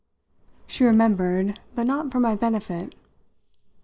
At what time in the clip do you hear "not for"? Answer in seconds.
1.85-2.19